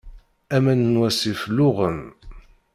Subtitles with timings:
[0.55, 1.99] Aman n wasif luɣen.